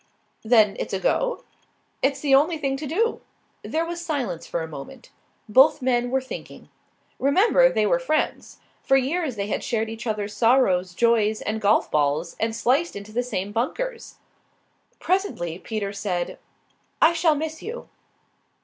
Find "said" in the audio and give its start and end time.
15.93-16.39